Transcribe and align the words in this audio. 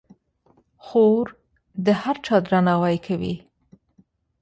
خور 0.85 1.25
د 1.85 1.87
هر 2.01 2.15
چا 2.25 2.35
درناوی 2.45 2.97
کوي. 3.07 3.35